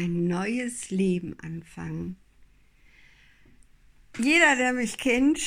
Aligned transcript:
ein 0.00 0.26
neues 0.26 0.90
Leben 0.90 1.36
anfangen. 1.40 2.16
Jeder, 4.18 4.56
der 4.56 4.72
mich 4.72 4.96
kennt, 4.96 5.40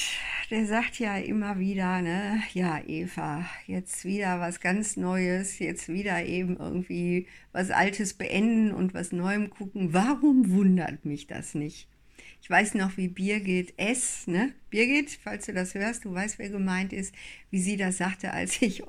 der 0.51 0.67
sagt 0.67 0.99
ja 0.99 1.17
immer 1.17 1.57
wieder, 1.57 2.01
ne, 2.01 2.41
ja, 2.53 2.79
Eva, 2.85 3.45
jetzt 3.65 4.05
wieder 4.05 4.39
was 4.39 4.61
ganz 4.61 4.95
Neues, 4.95 5.57
jetzt 5.57 5.89
wieder 5.89 6.23
eben 6.23 6.57
irgendwie 6.57 7.27
was 7.51 7.71
Altes 7.71 8.13
beenden 8.13 8.71
und 8.71 8.93
was 8.93 9.11
Neuem 9.11 9.49
gucken. 9.49 9.91
Warum 9.91 10.51
wundert 10.51 11.03
mich 11.03 11.25
das 11.25 11.55
nicht? 11.55 11.87
Ich 12.41 12.49
weiß 12.49 12.75
noch, 12.75 12.95
wie 12.95 13.07
Birgit 13.07 13.73
S., 13.77 14.27
ne? 14.27 14.53
Birgit, 14.69 15.17
falls 15.23 15.47
du 15.47 15.53
das 15.53 15.73
hörst, 15.73 16.05
du 16.05 16.13
weißt, 16.13 16.37
wer 16.37 16.49
gemeint 16.49 16.93
ist, 16.93 17.13
wie 17.49 17.59
sie 17.59 17.75
das 17.75 17.97
sagte, 17.97 18.31
als 18.31 18.61
ich 18.61 18.83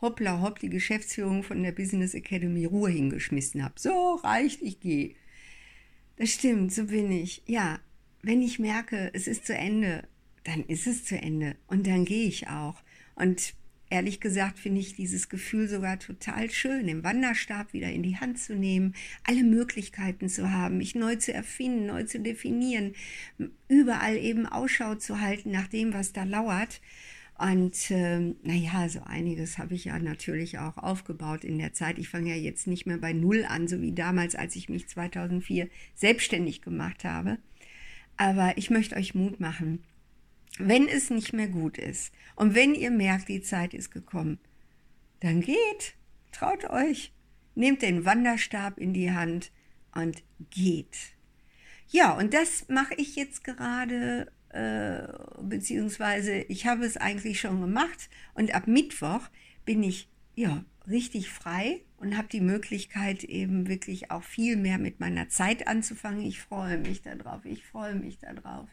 hoppla 0.00 0.40
hopp 0.40 0.58
die 0.58 0.70
Geschäftsführung 0.70 1.42
von 1.42 1.62
der 1.62 1.72
Business 1.72 2.14
Academy 2.14 2.64
Ruhe 2.64 2.90
hingeschmissen 2.90 3.64
habe. 3.64 3.74
So 3.76 4.14
reicht, 4.16 4.62
ich 4.62 4.80
gehe. 4.80 5.14
Das 6.16 6.30
stimmt, 6.30 6.72
so 6.72 6.86
bin 6.86 7.10
ich. 7.12 7.42
Ja, 7.46 7.78
wenn 8.22 8.42
ich 8.42 8.58
merke, 8.58 9.10
es 9.14 9.26
ist 9.26 9.46
zu 9.46 9.54
Ende, 9.54 10.02
dann 10.44 10.64
ist 10.64 10.86
es 10.86 11.04
zu 11.04 11.16
Ende 11.16 11.56
und 11.66 11.86
dann 11.86 12.04
gehe 12.04 12.26
ich 12.26 12.48
auch. 12.48 12.82
Und 13.14 13.54
ehrlich 13.90 14.20
gesagt 14.20 14.58
finde 14.58 14.80
ich 14.80 14.94
dieses 14.94 15.28
Gefühl 15.28 15.68
sogar 15.68 15.98
total 15.98 16.50
schön, 16.50 16.86
den 16.86 17.04
Wanderstab 17.04 17.72
wieder 17.72 17.90
in 17.90 18.02
die 18.02 18.16
Hand 18.16 18.38
zu 18.38 18.54
nehmen, 18.54 18.94
alle 19.24 19.44
Möglichkeiten 19.44 20.28
zu 20.28 20.52
haben, 20.52 20.78
mich 20.78 20.94
neu 20.94 21.16
zu 21.16 21.32
erfinden, 21.32 21.86
neu 21.86 22.04
zu 22.04 22.20
definieren, 22.20 22.94
überall 23.68 24.16
eben 24.16 24.46
Ausschau 24.46 24.94
zu 24.96 25.20
halten 25.20 25.50
nach 25.50 25.68
dem, 25.68 25.92
was 25.92 26.12
da 26.12 26.24
lauert. 26.24 26.80
Und 27.38 27.92
ähm, 27.92 28.34
naja, 28.42 28.88
so 28.88 29.00
einiges 29.04 29.58
habe 29.58 29.74
ich 29.74 29.84
ja 29.84 29.98
natürlich 30.00 30.58
auch 30.58 30.76
aufgebaut 30.76 31.44
in 31.44 31.58
der 31.58 31.72
Zeit. 31.72 31.98
Ich 31.98 32.08
fange 32.08 32.30
ja 32.30 32.36
jetzt 32.36 32.66
nicht 32.66 32.84
mehr 32.84 32.98
bei 32.98 33.12
Null 33.12 33.44
an, 33.48 33.68
so 33.68 33.80
wie 33.80 33.92
damals, 33.92 34.34
als 34.34 34.56
ich 34.56 34.68
mich 34.68 34.88
2004 34.88 35.68
selbstständig 35.94 36.62
gemacht 36.62 37.04
habe. 37.04 37.38
Aber 38.16 38.58
ich 38.58 38.70
möchte 38.70 38.96
euch 38.96 39.14
Mut 39.14 39.38
machen, 39.38 39.84
wenn 40.58 40.88
es 40.88 41.10
nicht 41.10 41.32
mehr 41.32 41.46
gut 41.46 41.78
ist 41.78 42.12
und 42.34 42.56
wenn 42.56 42.74
ihr 42.74 42.90
merkt, 42.90 43.28
die 43.28 43.42
Zeit 43.42 43.72
ist 43.72 43.92
gekommen, 43.92 44.40
dann 45.20 45.40
geht, 45.40 45.94
traut 46.32 46.68
euch, 46.68 47.12
nehmt 47.54 47.82
den 47.82 48.04
Wanderstab 48.04 48.78
in 48.78 48.92
die 48.92 49.12
Hand 49.12 49.52
und 49.94 50.24
geht. 50.50 51.14
Ja, 51.90 52.18
und 52.18 52.34
das 52.34 52.68
mache 52.68 52.94
ich 52.94 53.14
jetzt 53.14 53.44
gerade 53.44 54.32
äh, 54.58 55.06
beziehungsweise 55.40 56.40
ich 56.48 56.66
habe 56.66 56.84
es 56.84 56.96
eigentlich 56.96 57.40
schon 57.40 57.60
gemacht 57.60 58.10
und 58.34 58.54
ab 58.54 58.66
Mittwoch 58.66 59.28
bin 59.64 59.84
ich 59.84 60.08
ja 60.34 60.64
richtig 60.88 61.30
frei 61.30 61.82
und 61.98 62.16
habe 62.16 62.28
die 62.28 62.40
Möglichkeit 62.40 63.22
eben 63.22 63.68
wirklich 63.68 64.10
auch 64.10 64.24
viel 64.24 64.56
mehr 64.56 64.78
mit 64.78 64.98
meiner 64.98 65.28
Zeit 65.28 65.68
anzufangen. 65.68 66.22
Ich 66.22 66.40
freue 66.40 66.78
mich 66.78 67.02
darauf, 67.02 67.44
ich 67.44 67.64
freue 67.64 67.94
mich 67.94 68.18
darauf. 68.18 68.68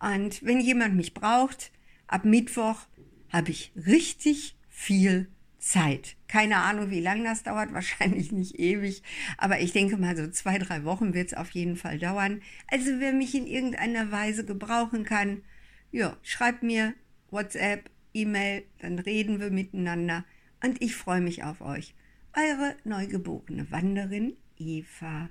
Und 0.00 0.44
wenn 0.44 0.60
jemand 0.60 0.96
mich 0.96 1.14
braucht, 1.14 1.70
ab 2.08 2.24
Mittwoch 2.24 2.80
habe 3.28 3.50
ich 3.50 3.72
richtig 3.76 4.56
viel 4.68 5.28
Zeit. 5.62 6.16
Keine 6.28 6.56
Ahnung, 6.58 6.90
wie 6.90 7.00
lange 7.00 7.24
das 7.24 7.42
dauert, 7.42 7.72
wahrscheinlich 7.74 8.32
nicht 8.32 8.58
ewig, 8.58 9.02
aber 9.38 9.60
ich 9.60 9.72
denke 9.72 9.96
mal, 9.96 10.16
so 10.16 10.28
zwei, 10.28 10.58
drei 10.58 10.84
Wochen 10.84 11.14
wird 11.14 11.28
es 11.28 11.34
auf 11.34 11.50
jeden 11.50 11.76
Fall 11.76 11.98
dauern. 11.98 12.42
Also 12.66 12.98
wer 12.98 13.12
mich 13.12 13.34
in 13.34 13.46
irgendeiner 13.46 14.10
Weise 14.10 14.44
gebrauchen 14.44 15.04
kann, 15.04 15.42
ja, 15.90 16.16
schreibt 16.22 16.62
mir 16.62 16.94
WhatsApp, 17.30 17.90
E-Mail, 18.14 18.64
dann 18.80 18.98
reden 18.98 19.40
wir 19.40 19.50
miteinander 19.50 20.24
und 20.62 20.82
ich 20.82 20.94
freue 20.96 21.20
mich 21.20 21.44
auf 21.44 21.60
euch. 21.60 21.94
Eure 22.34 22.76
neugeborene 22.84 23.70
Wanderin 23.70 24.36
Eva 24.58 25.28